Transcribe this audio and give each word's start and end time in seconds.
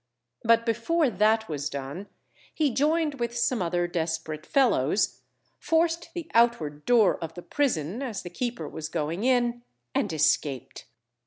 But 0.43 0.65
before 0.65 1.11
that 1.11 1.47
was 1.47 1.69
done, 1.69 2.07
he 2.51 2.73
joined 2.73 3.19
with 3.19 3.37
some 3.37 3.61
other 3.61 3.85
desperate 3.85 4.47
fellows, 4.47 5.21
forced 5.59 6.11
the 6.15 6.27
outward 6.33 6.85
door 6.85 7.23
of 7.23 7.35
the 7.35 7.43
prison 7.43 8.01
as 8.01 8.23
the 8.23 8.31
keeper 8.31 8.67
was 8.67 8.89
going 8.89 9.23
in 9.25 9.61
and 9.93 10.11
escaped. 10.11 10.85